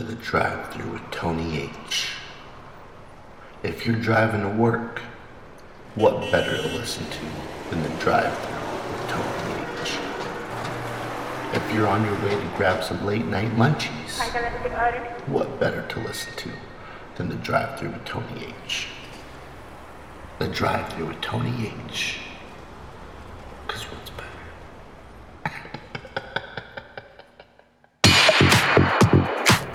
[0.00, 2.08] to the drive through with Tony H.
[3.62, 5.00] If you're driving to work,
[5.94, 9.98] what better to listen to than the drive through with Tony H?
[11.52, 14.18] If you're on your way to grab some late night munchies,
[15.26, 16.50] what better to listen to
[17.16, 18.86] than the drive through with Tony H?
[20.38, 22.20] The drive through with Tony H.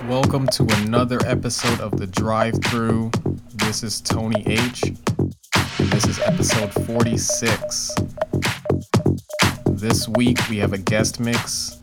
[0.08, 3.10] Welcome to another episode of The Drive Through.
[3.54, 7.92] This is Tony H, and this is episode 46.
[9.66, 11.80] This week we have a guest mix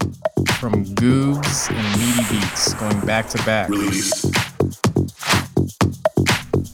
[0.57, 3.69] from Goobs and Meaty Beats going back to back.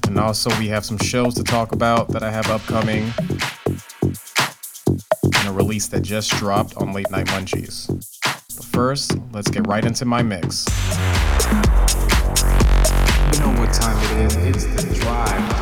[0.08, 3.12] And also we have some shows to talk about that I have upcoming
[5.23, 7.88] and a release that just dropped on Late Night Munchies.
[8.56, 10.68] But first, let's get right into my mix.
[13.40, 14.66] Know what time it is.
[14.66, 15.59] It's the drive.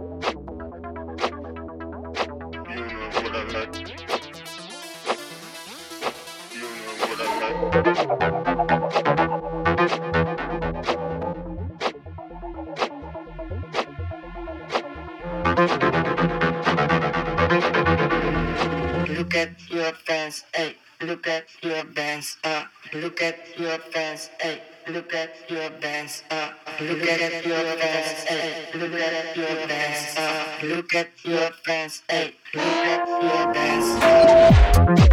[0.00, 0.24] Look
[19.34, 22.64] at your fans, hey, look at your bands, uh,
[22.94, 26.39] look at your fans, hey, look at your bands, uh
[26.80, 28.66] look at your friends, eh?
[28.74, 30.58] look at your friends, ah!
[30.62, 32.30] look at your friends, eh?
[32.54, 33.54] look at your
[34.86, 35.09] friends.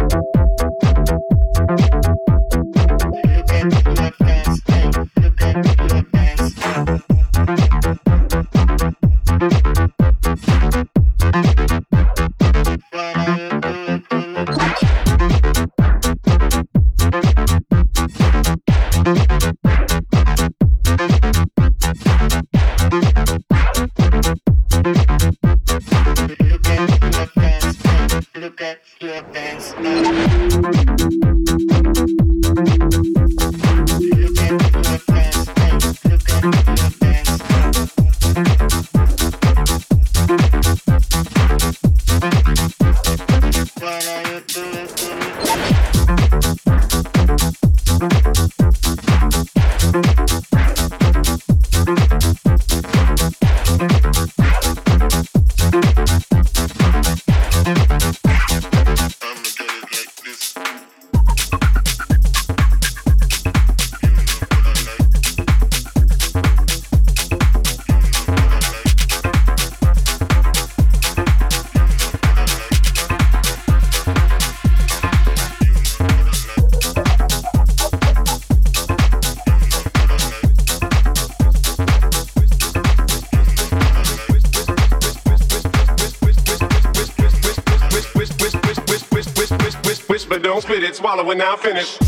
[91.08, 92.07] Swallow when I finish.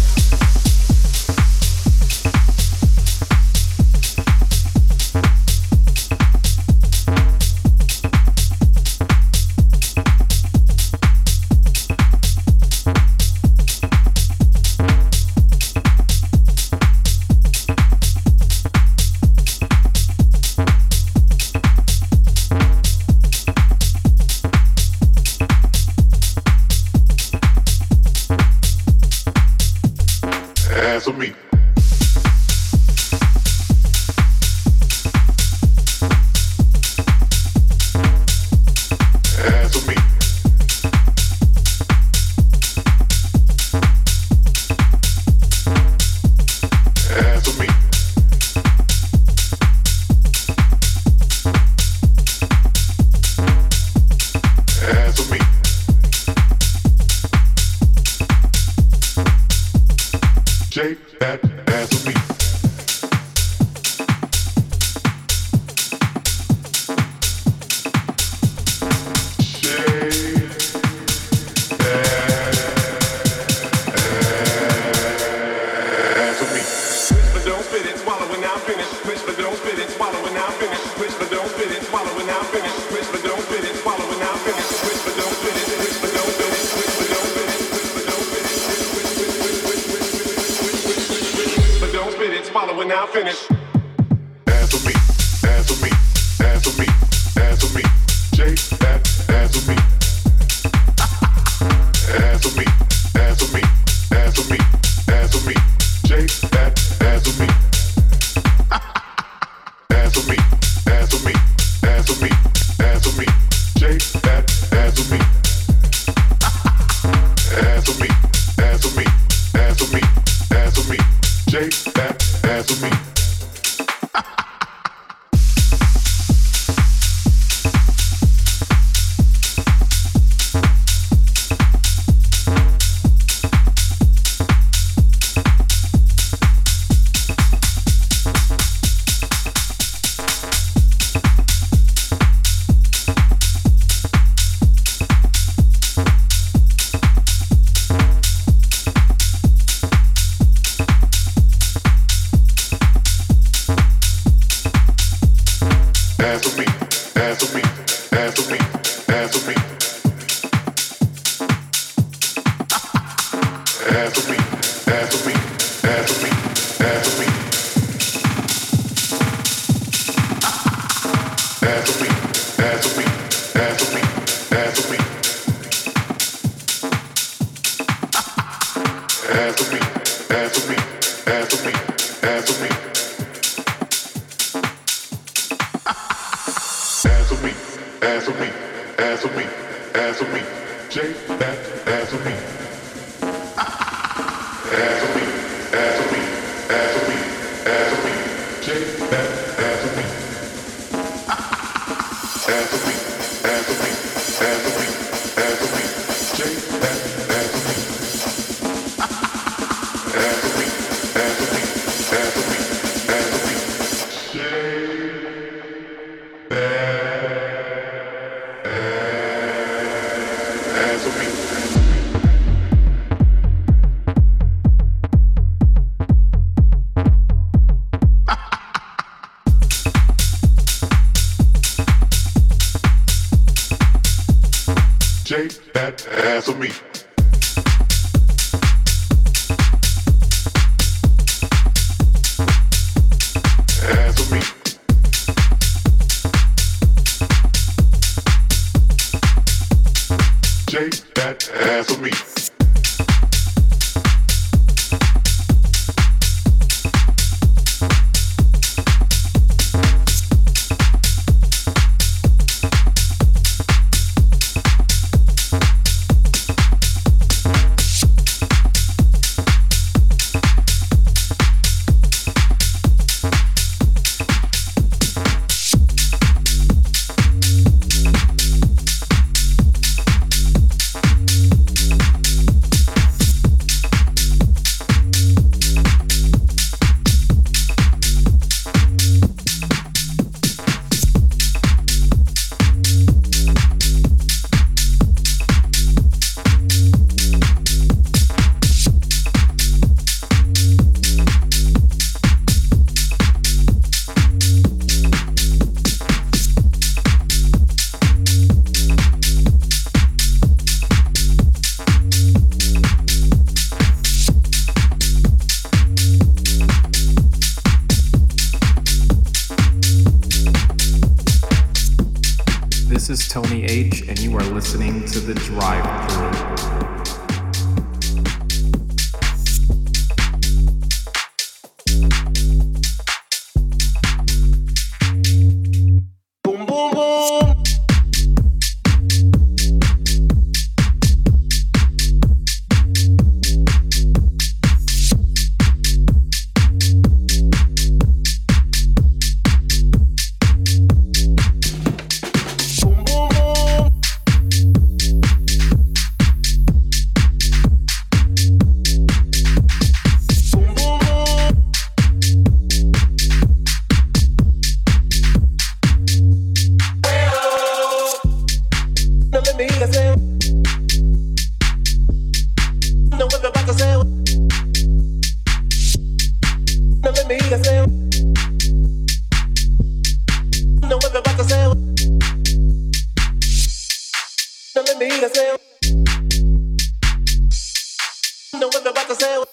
[389.21, 389.45] I said,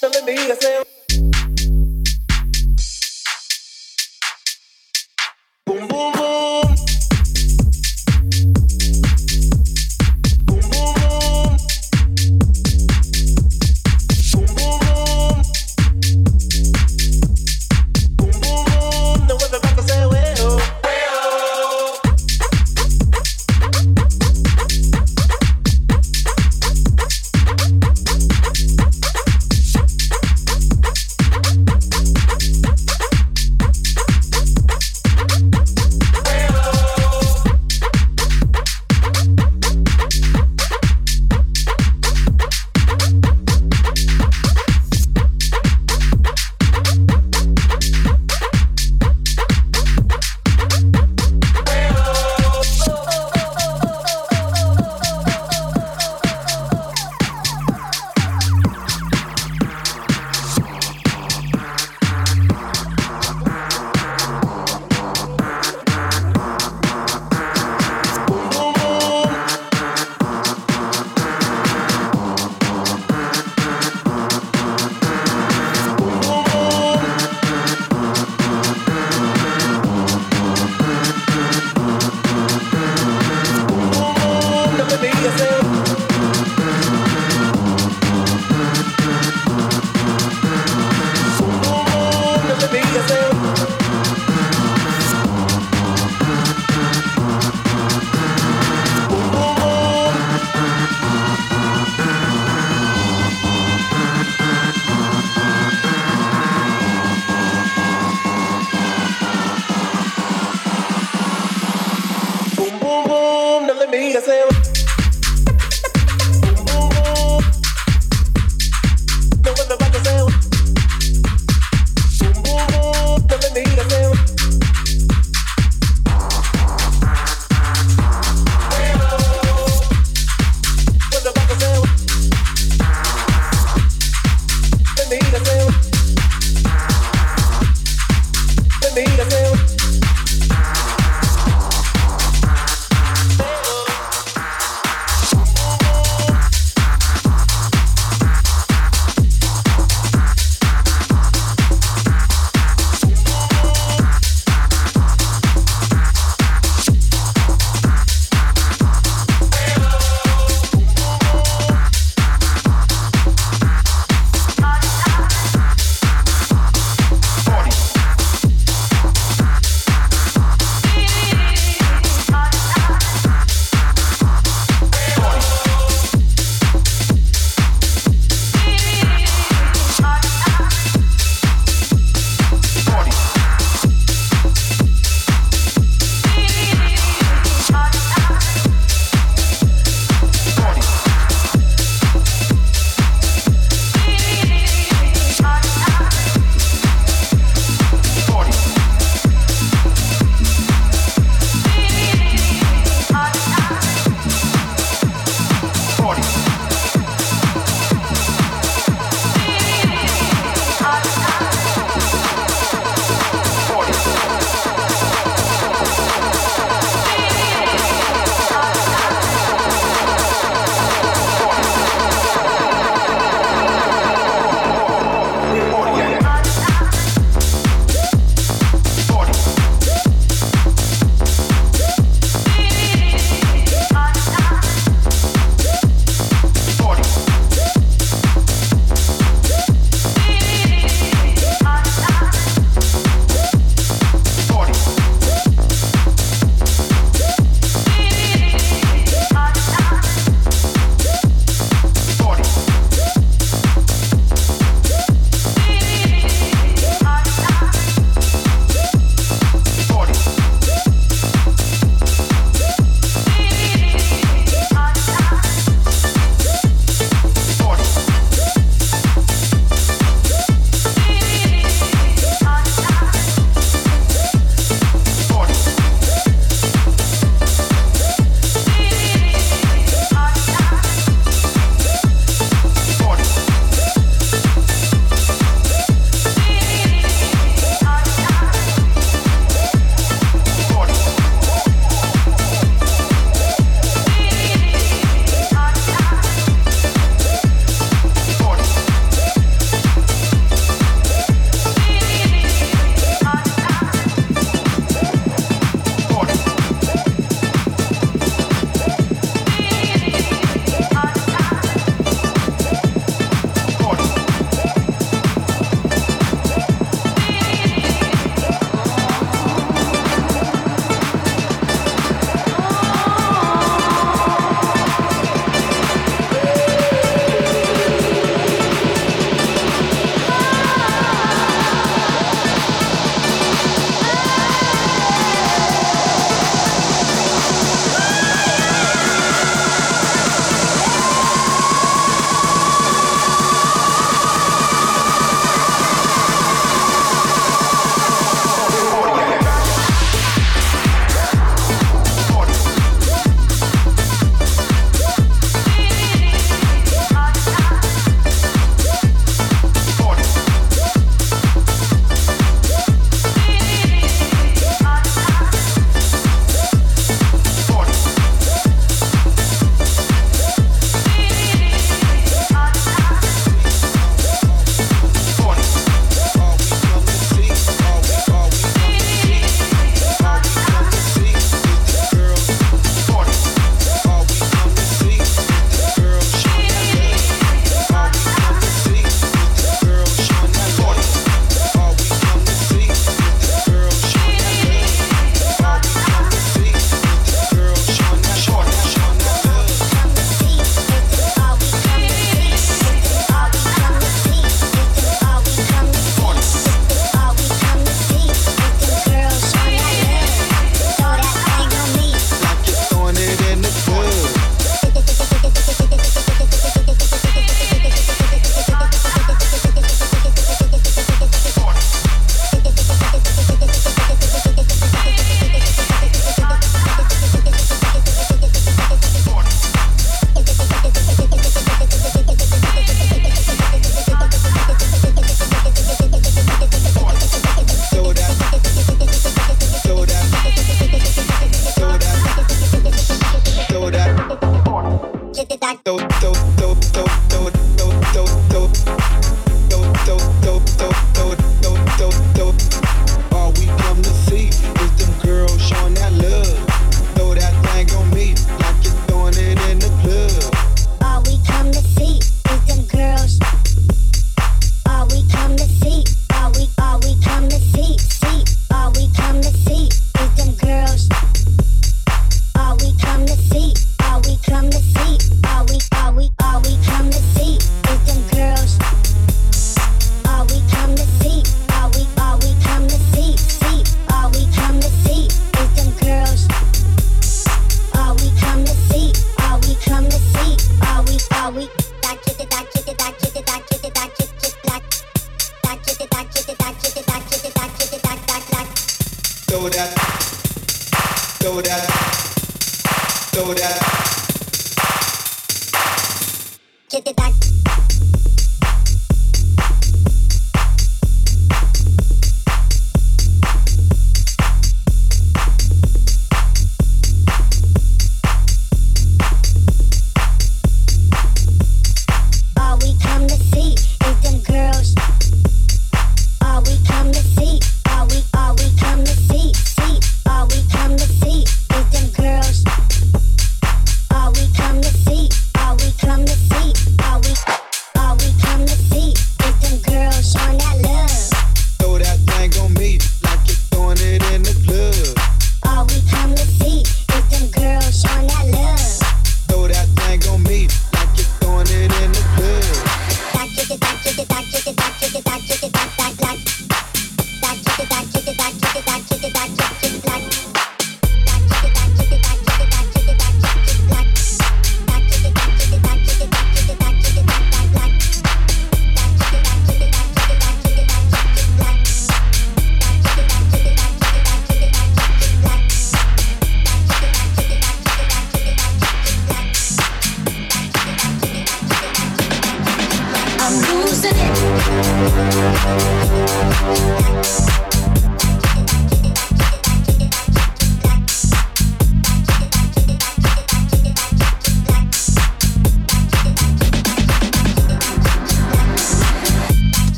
[0.00, 0.95] telling me I said.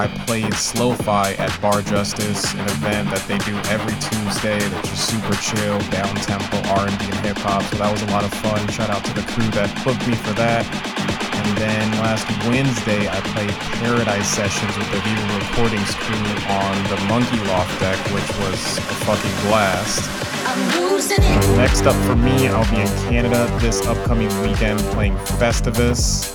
[0.00, 5.12] I played Slow-Fi at Bar Justice, an event that they do every Tuesday that's just
[5.12, 7.60] super chill, down-tempo R&B and hip-hop.
[7.68, 8.64] So that was a lot of fun.
[8.72, 10.64] Shout out to the crew that booked me for that.
[11.36, 16.96] And then last Wednesday I played Paradise Sessions with the Viva Recordings crew on the
[17.04, 20.08] Monkey Loft deck, which was a fucking blast.
[20.48, 21.56] I'm losing it.
[21.60, 26.32] Next up for me, I'll be in Canada this upcoming weekend playing Festivus.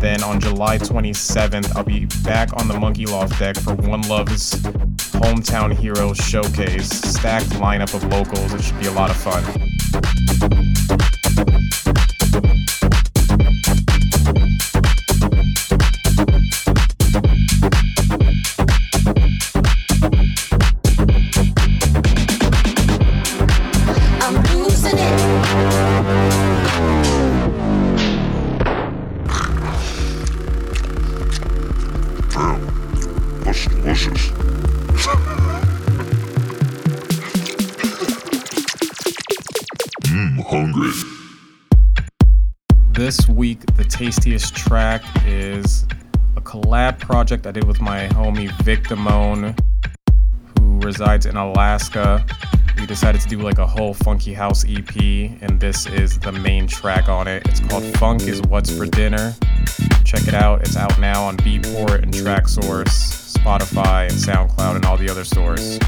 [0.00, 4.54] Then on July 27th, I'll be back on the Monkey Loft deck for One Love's
[5.20, 6.88] Hometown Heroes Showcase.
[6.88, 8.54] Stacked lineup of locals.
[8.54, 9.44] It should be a lot of fun.
[47.10, 49.58] Project I did with my homie Victamone,
[50.56, 52.24] who resides in Alaska.
[52.78, 54.94] We decided to do like a whole funky house EP,
[55.42, 57.42] and this is the main track on it.
[57.48, 59.34] It's called Funk is What's for Dinner.
[60.04, 60.60] Check it out.
[60.60, 65.80] It's out now on Beatport and Traxsource, Spotify, and SoundCloud, and all the other stores.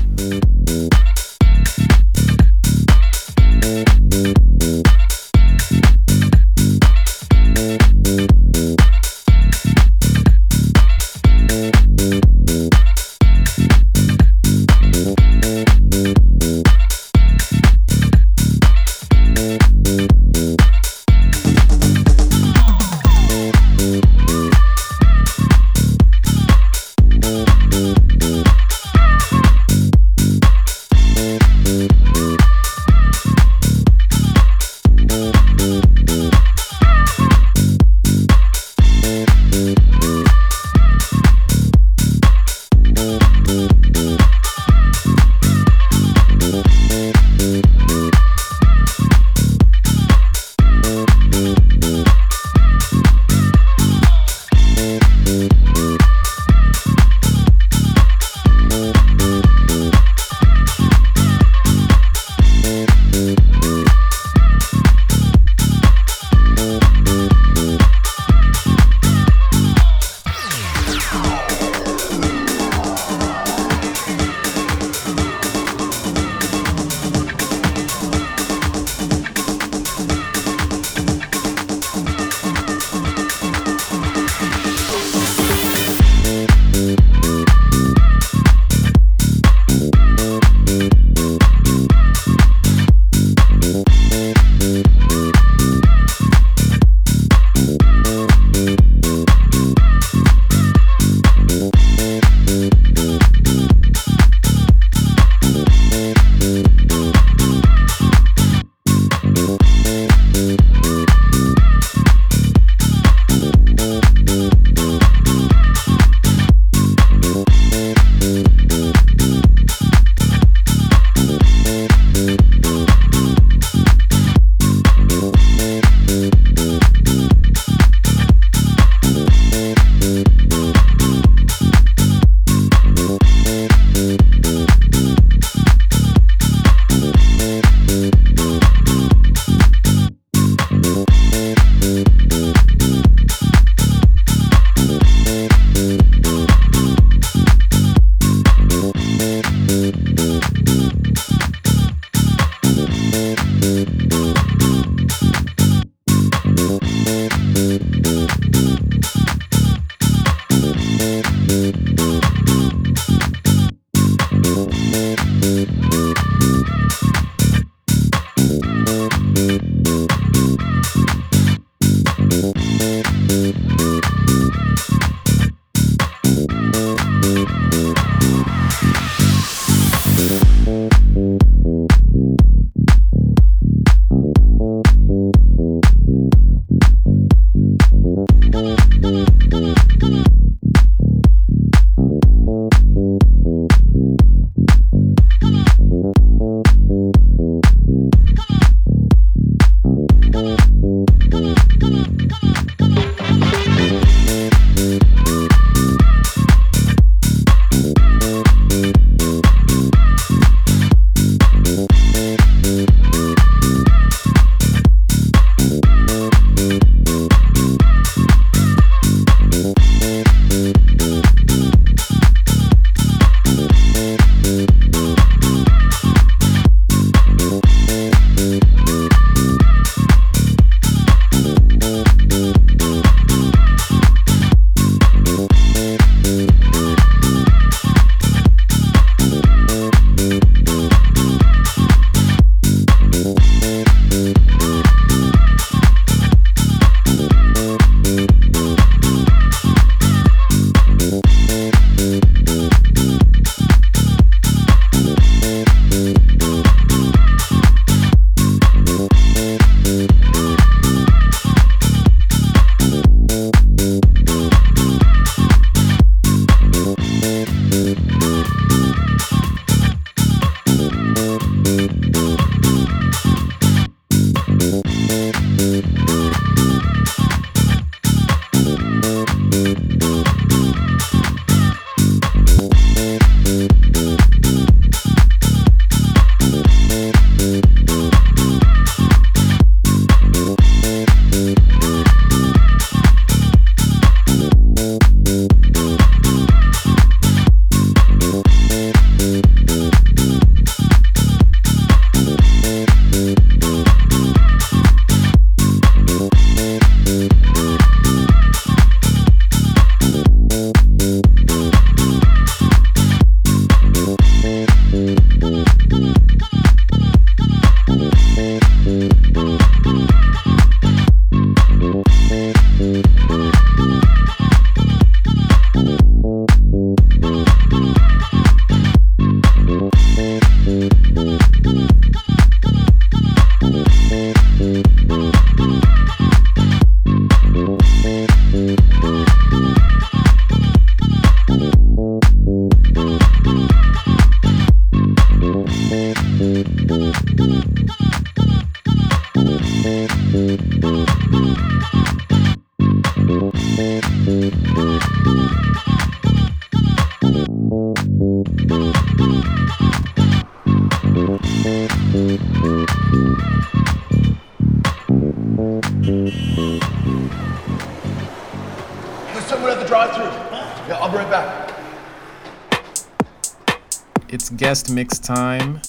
[374.72, 375.82] Guest mix time.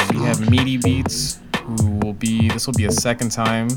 [0.00, 3.68] And we have Meaty Beats, who will be, this will be a second time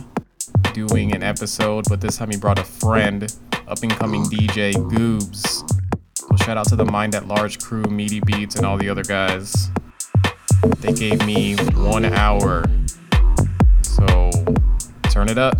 [0.74, 3.32] doing an episode, but this time he brought a friend,
[3.68, 5.62] up and coming DJ Goobs.
[6.16, 9.04] So shout out to the Mind at Large crew, Meaty Beats, and all the other
[9.04, 9.70] guys.
[10.80, 12.66] They gave me one hour.
[13.84, 14.32] So
[15.12, 15.60] turn it up.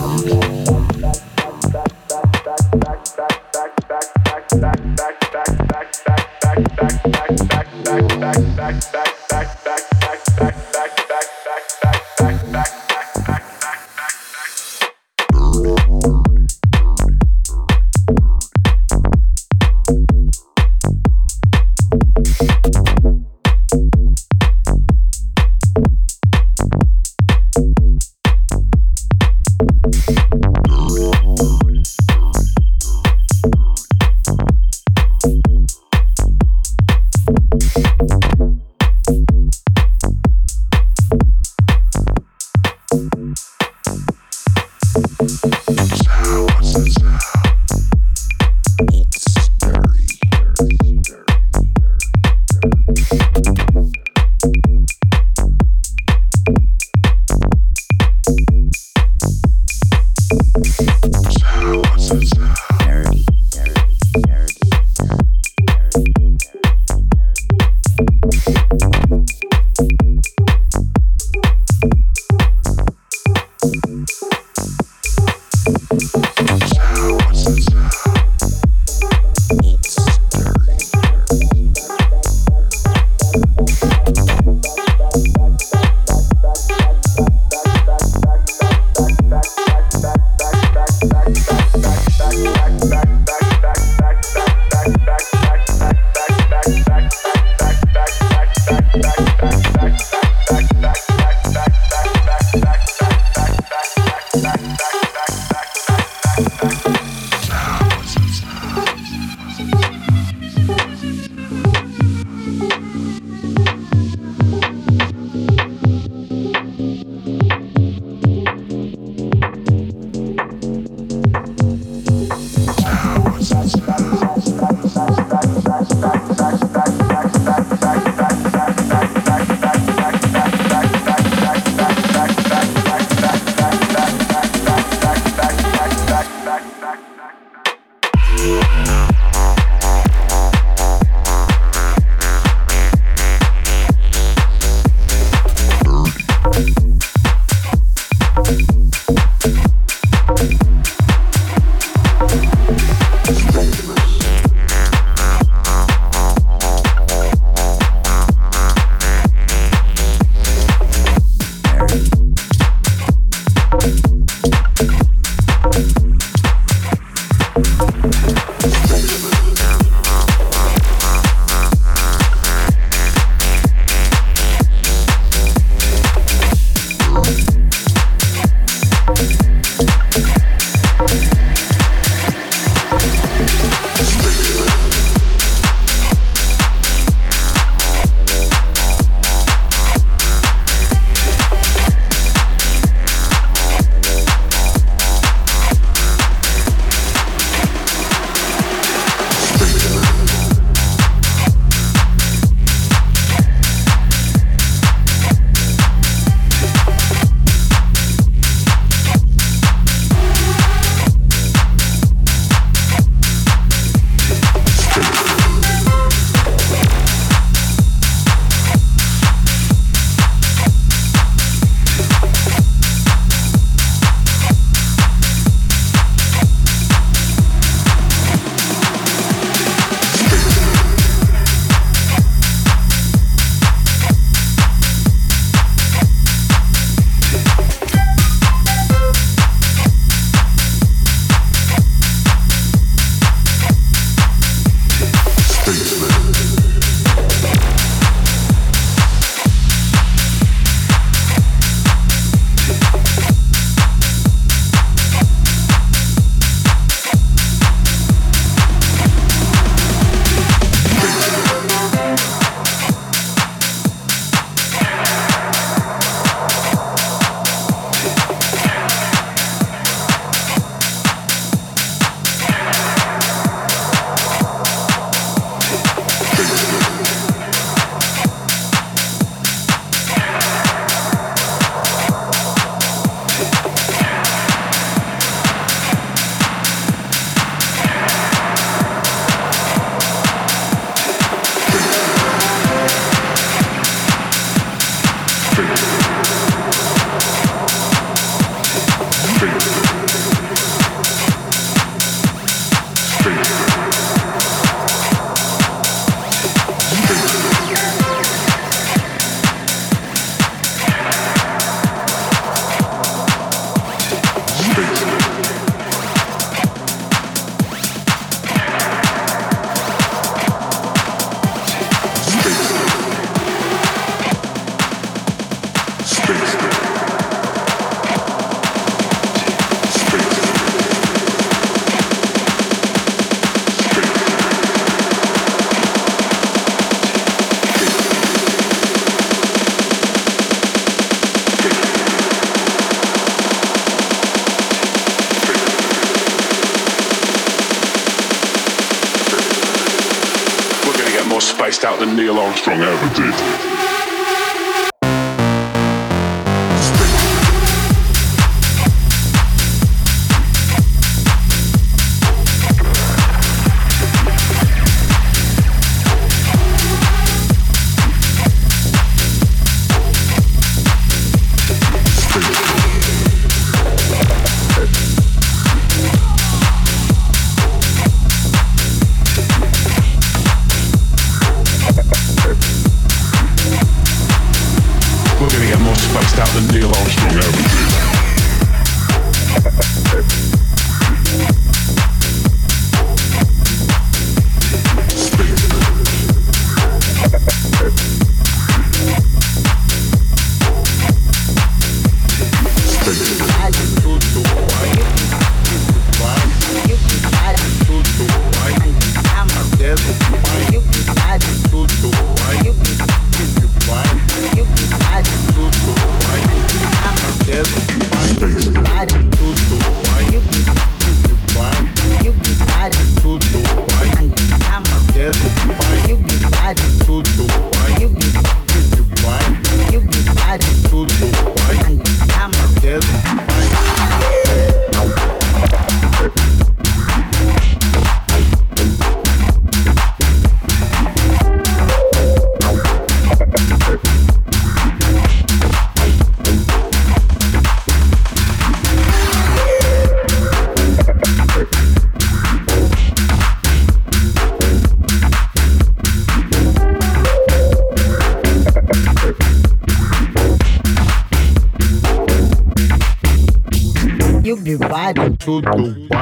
[351.71, 353.90] spiced out than Neil Armstrong ever did.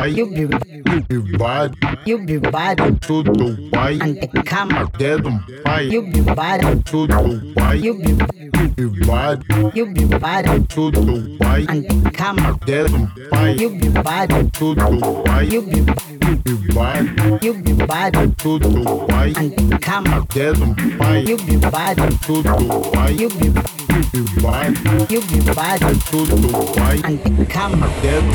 [0.10, 0.42] The You be
[1.10, 4.90] you be riding you be riding to the white, and the camera.
[4.98, 8.12] get 'em fight You be riding to the white, you be
[8.60, 12.58] you be riding you be riding to the white, and the camera.
[12.66, 14.86] get 'em fight You be riding to the
[15.26, 15.80] white, you be
[16.48, 18.70] you be riding you be riding to the
[19.10, 20.26] white, and the camera.
[20.34, 22.56] get 'em fight You be riding to the
[22.94, 23.79] white, you be
[24.14, 24.76] you be riding
[25.10, 26.36] you be riding to the
[26.78, 27.90] white, and the camera.
[28.02, 28.30] get 'em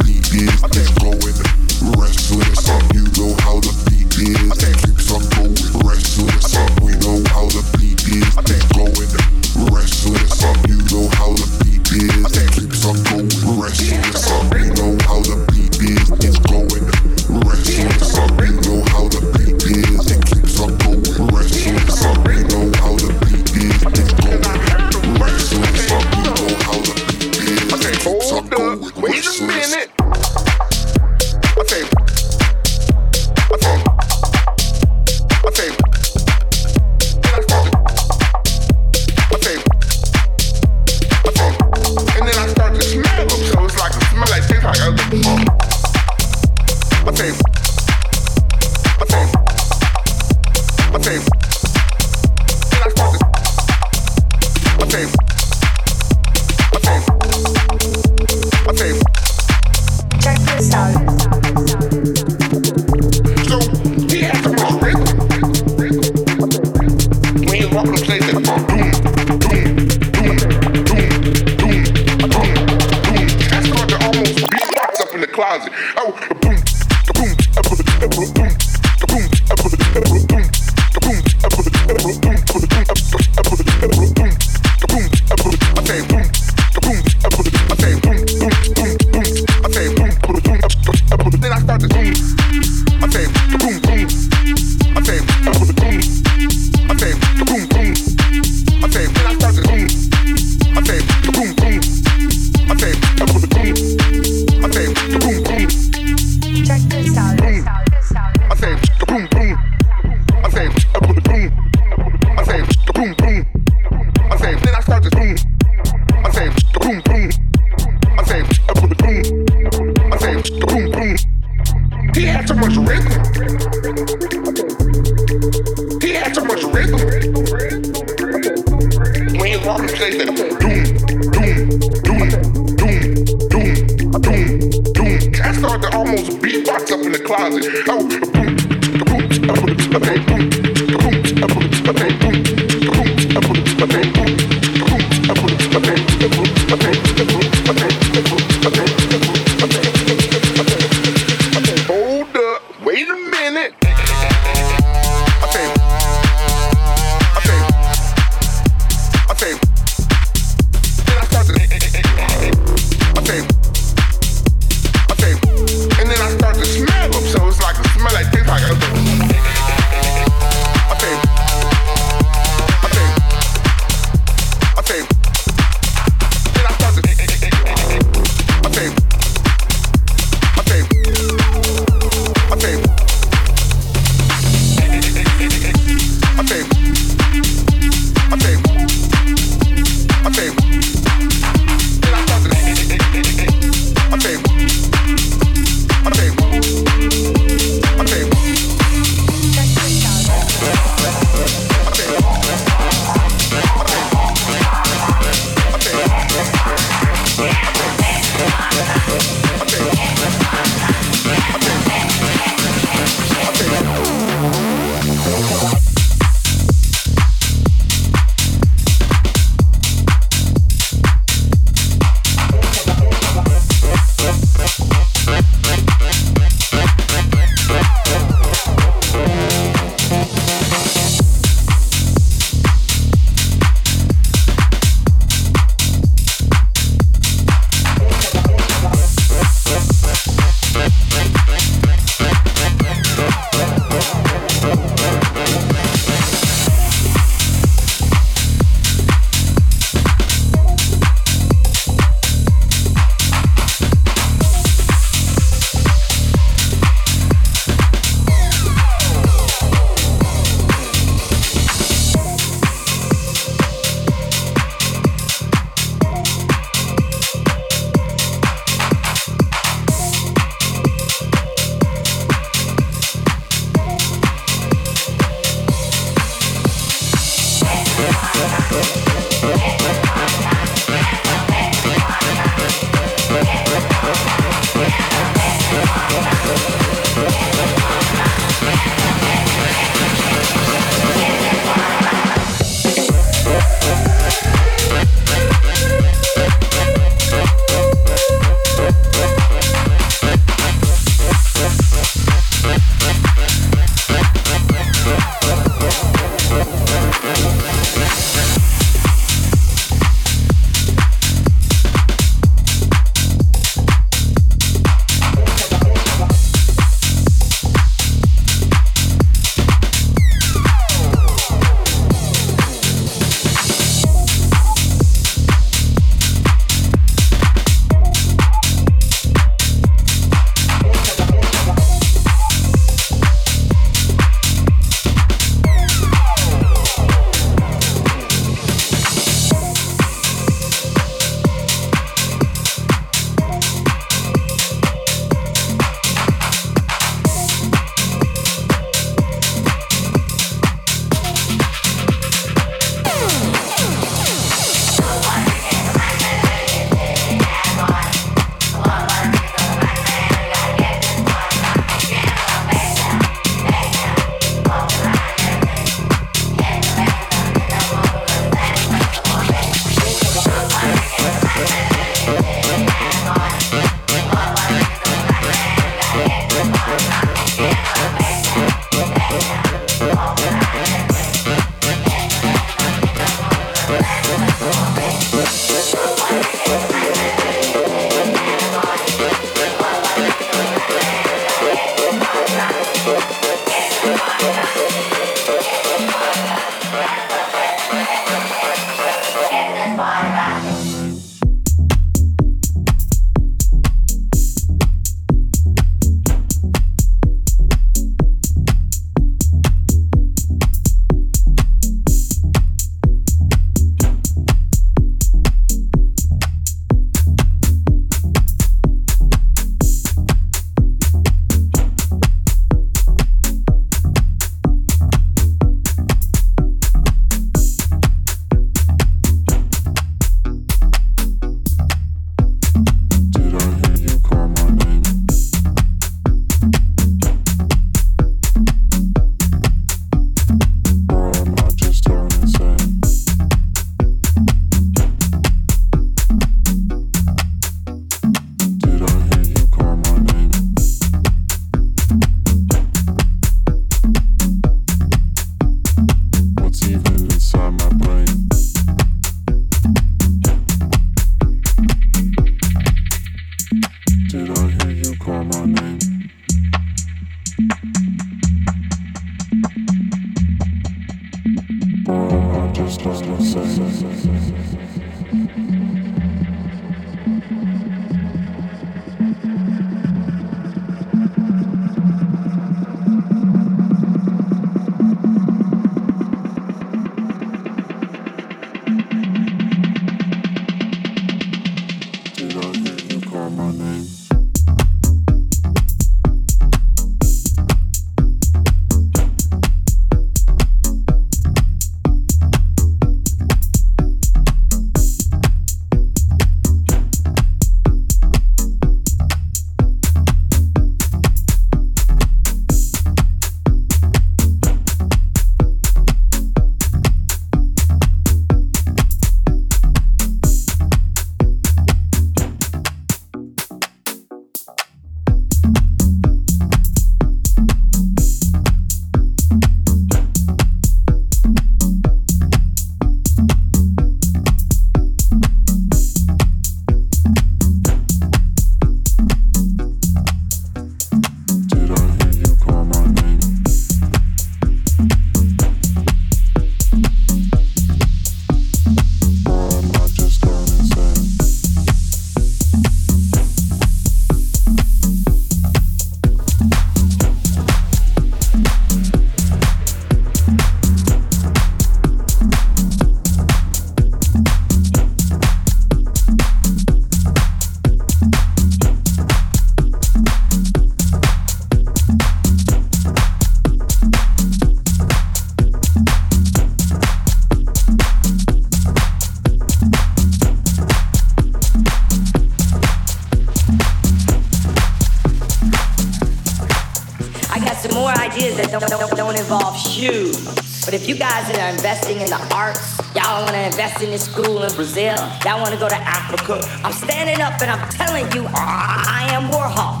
[594.08, 595.14] in school in Brazil.
[595.44, 596.58] Y'all want to go to Africa.
[596.82, 600.00] I'm standing up and I'm telling you, I am Warhol.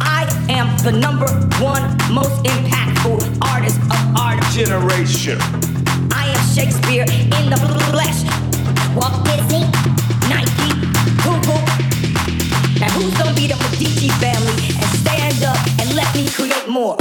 [0.00, 1.26] I am the number
[1.64, 1.82] one
[2.12, 5.38] most impactful artist of our generation.
[6.12, 7.56] I am Shakespeare in the
[7.88, 8.20] flesh.
[8.94, 9.64] Walt Disney,
[10.28, 10.76] Nike,
[11.24, 11.64] Google.
[12.78, 16.98] Now who's gonna be the Medici family and stand up and let me create more?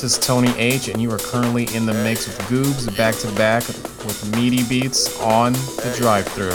[0.00, 3.30] This is Tony H, and you are currently in the mix with Goobs back to
[3.32, 6.48] back with Meaty Beats on the Drive-Thru.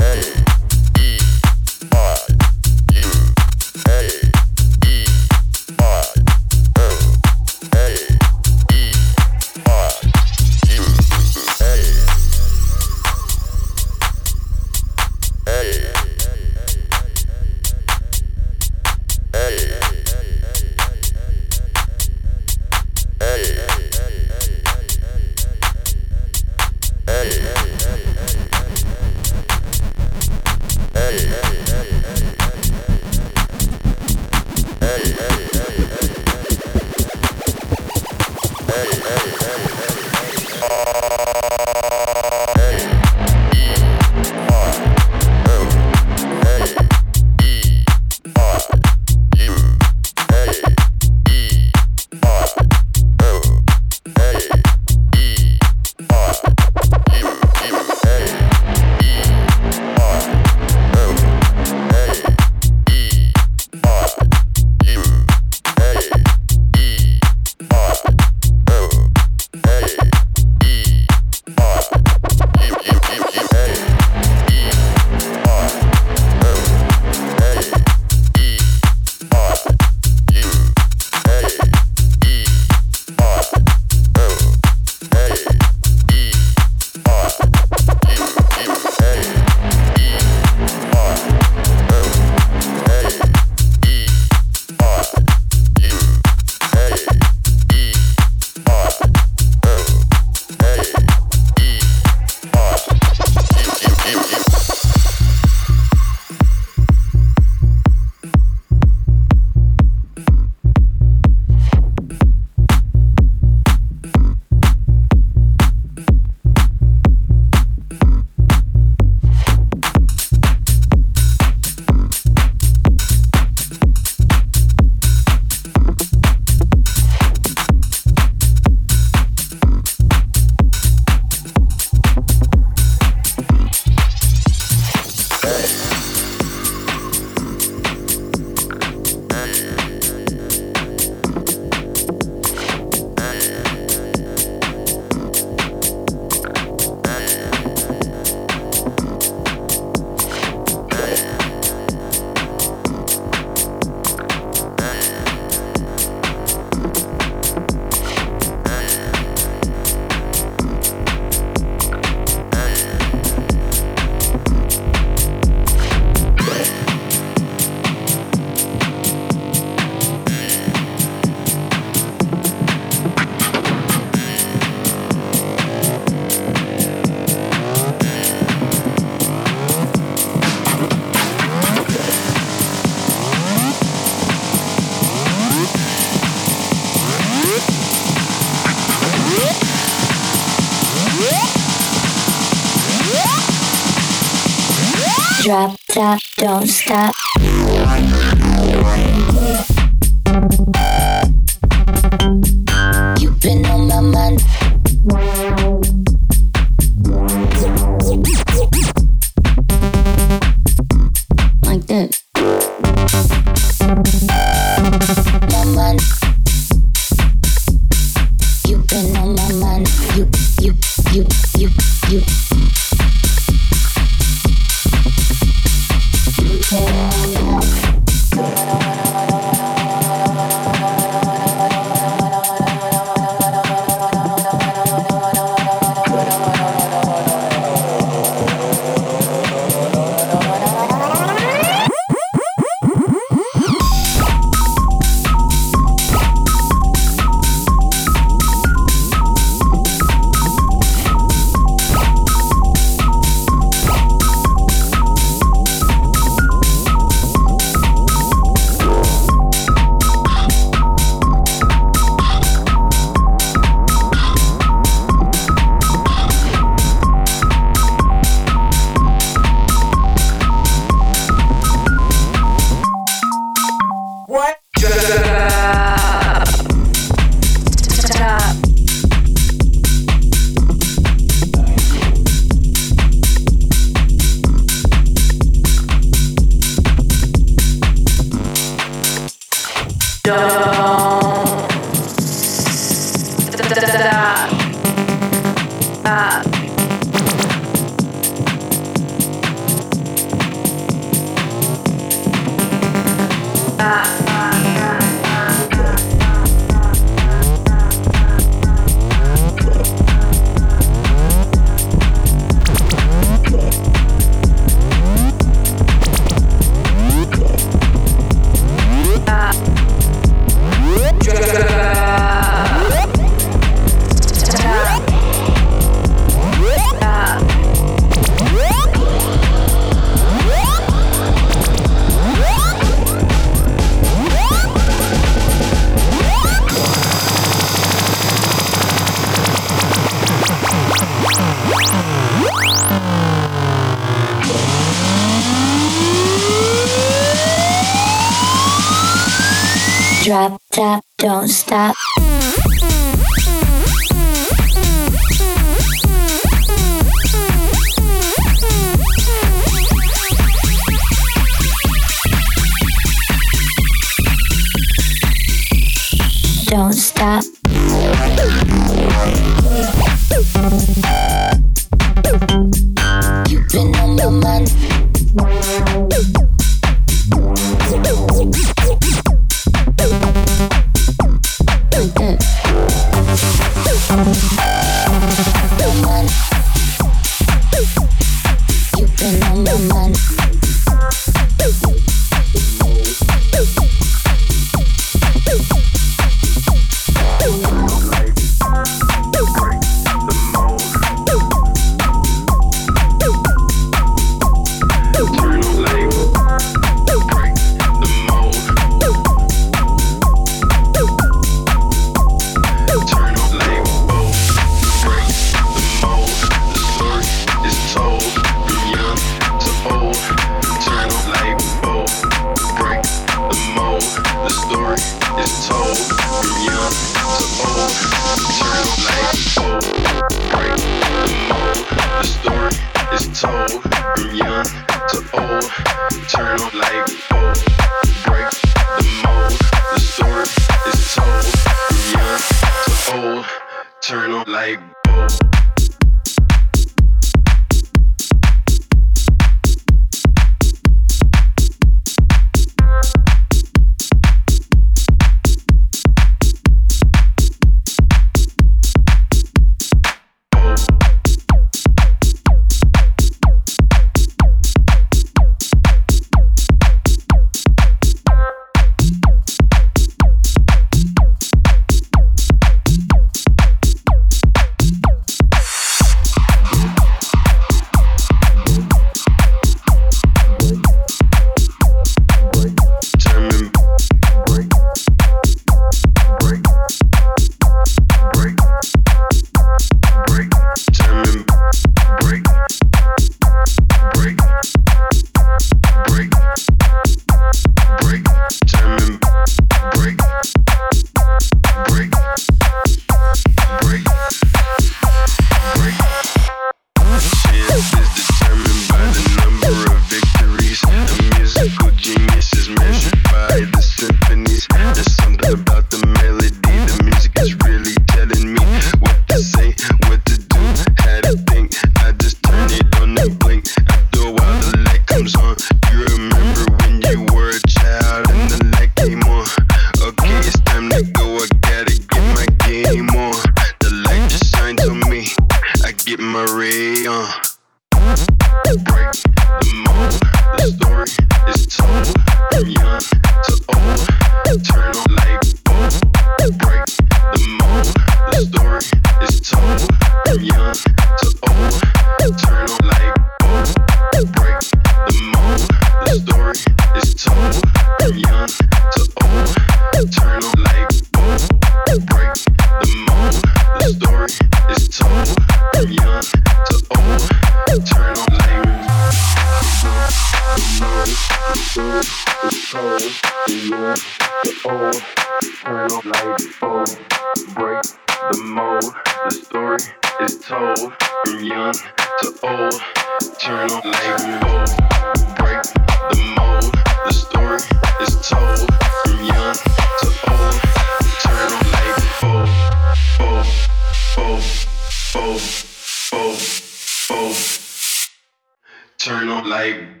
[598.99, 600.00] Turn on light.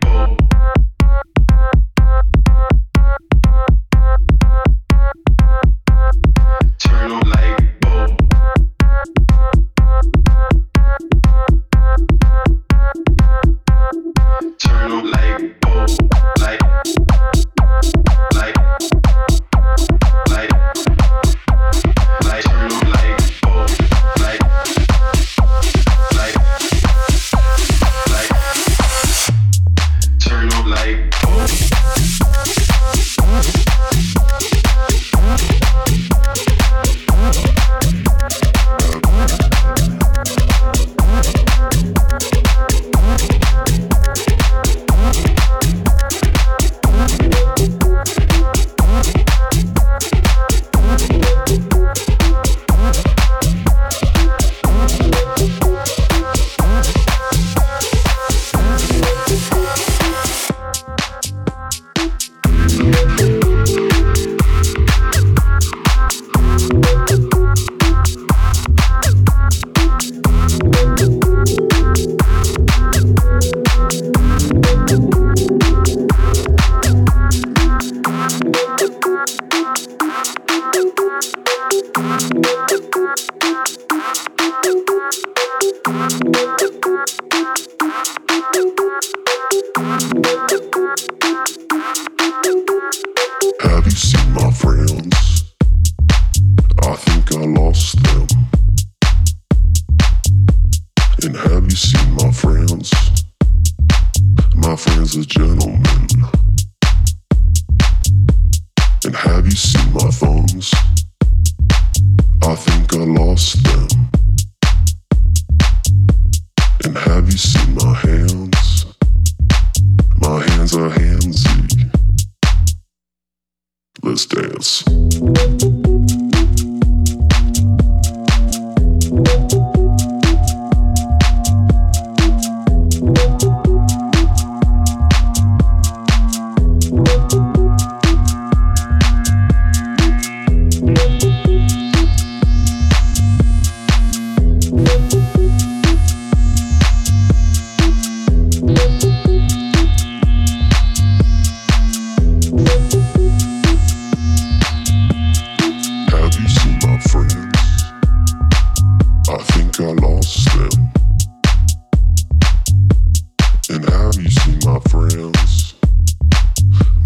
[164.71, 165.73] my friends.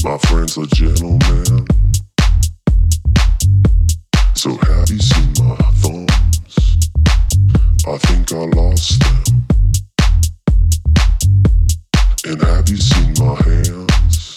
[0.03, 1.65] My friends are gentlemen.
[4.35, 6.77] So have you seen my thumbs?
[7.87, 9.47] I think I lost them.
[12.27, 14.35] And have you seen my hands?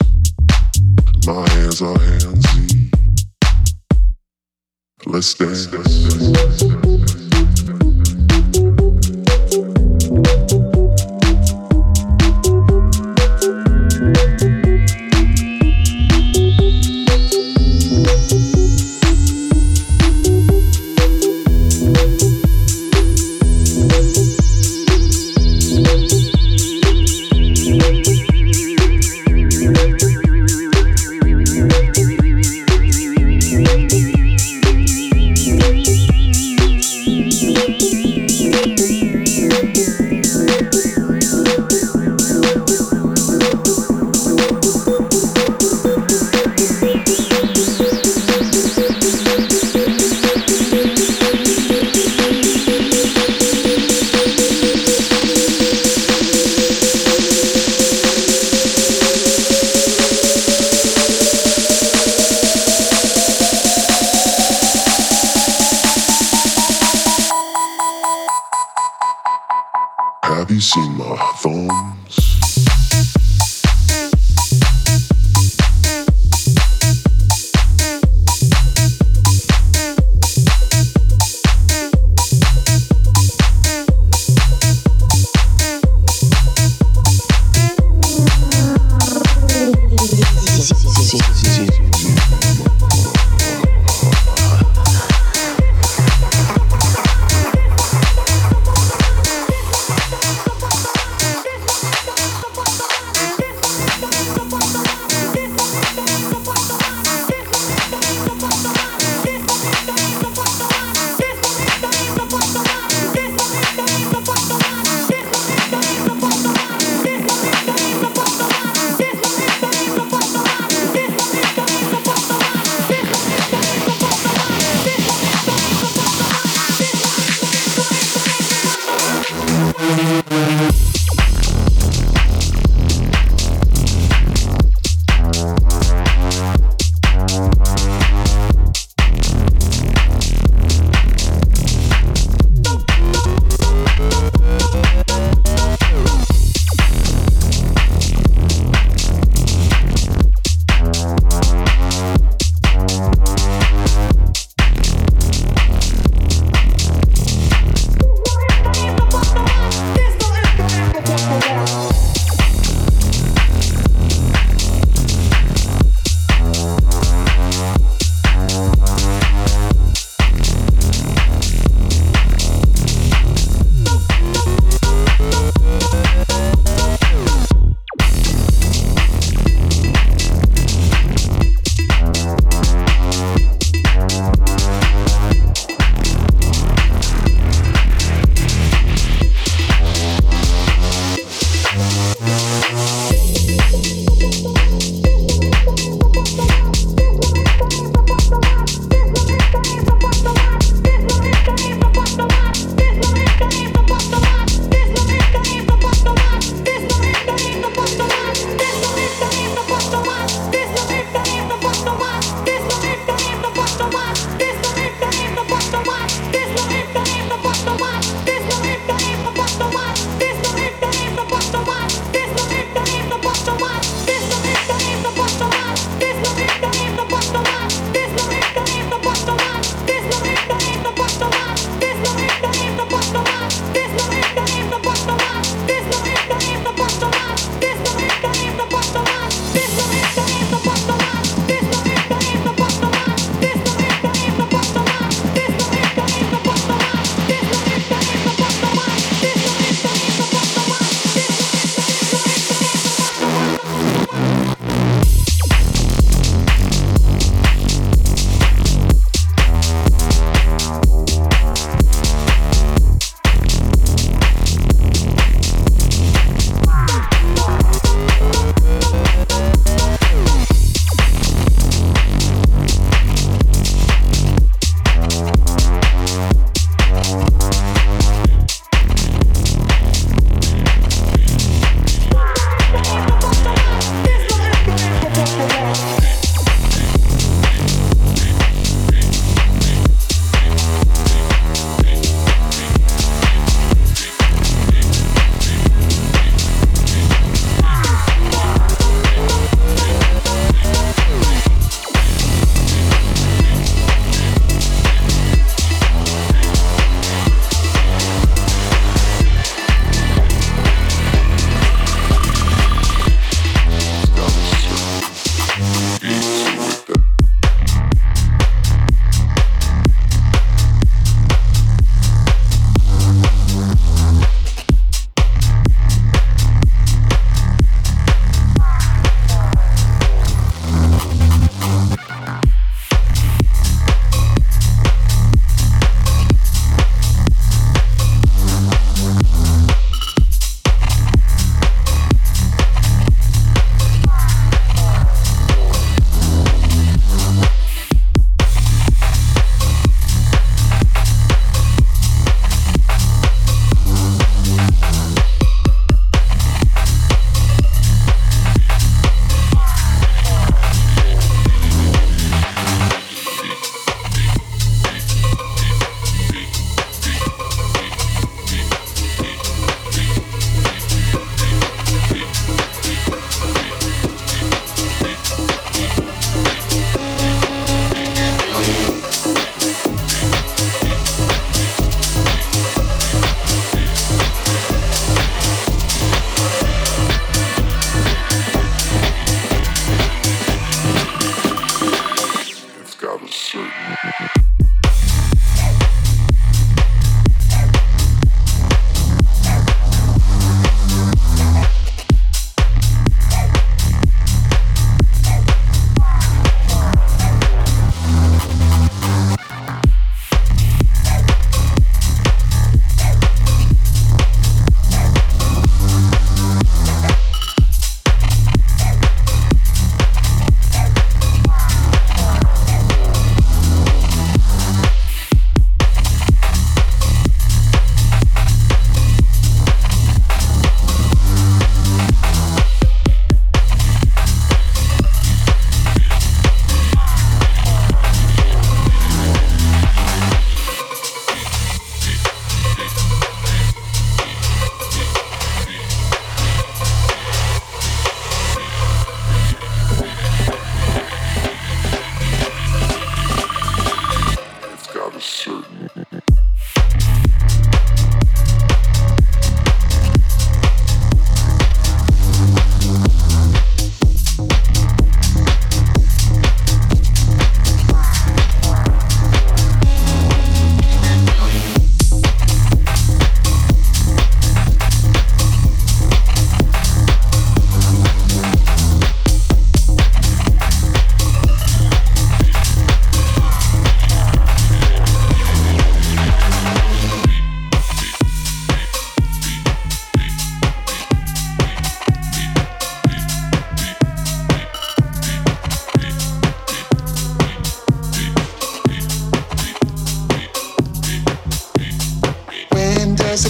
[1.26, 2.90] My hands are handsy.
[5.04, 5.47] Let's dance.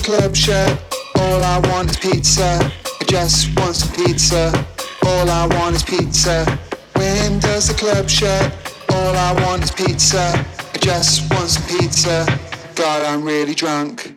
[0.09, 0.71] Club shirt?
[1.17, 2.59] All I want is pizza.
[2.63, 4.67] I just want some pizza.
[5.05, 6.47] All I want is pizza.
[6.95, 8.51] When does the club shut?
[8.89, 10.33] All I want is pizza.
[10.75, 12.25] I just want some pizza.
[12.75, 14.15] God, I'm really drunk.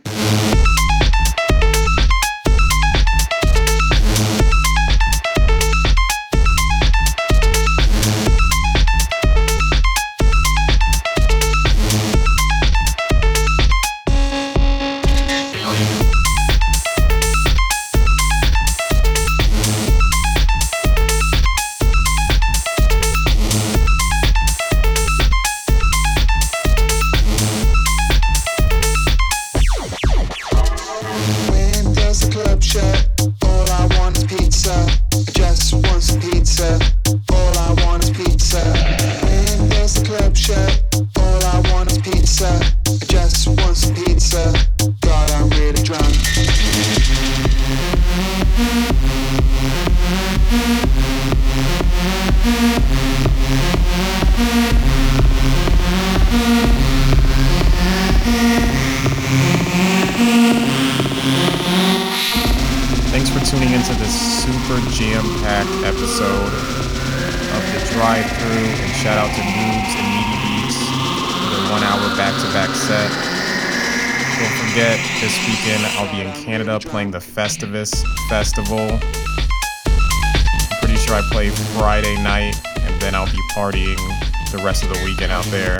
[77.61, 78.79] Festivus Festival.
[79.85, 83.97] I'm pretty sure I play Friday night, and then I'll be partying
[84.51, 85.79] the rest of the weekend out there.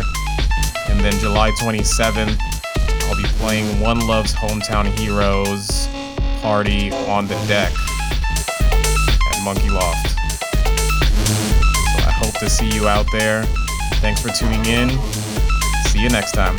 [0.90, 2.40] And then July 27th,
[3.10, 5.88] I'll be playing One Love's Hometown Heroes
[6.42, 7.74] party on the deck
[8.62, 10.10] at Monkey Loft.
[10.10, 13.44] So I hope to see you out there.
[13.96, 14.90] Thanks for tuning in.
[15.88, 16.56] See you next time.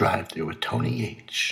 [0.00, 1.49] Drive through with Tony H.